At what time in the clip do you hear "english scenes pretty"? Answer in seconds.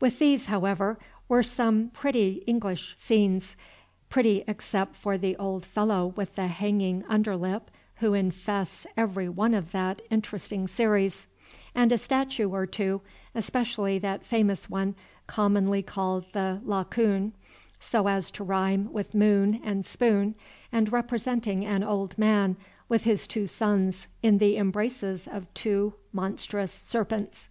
2.48-4.42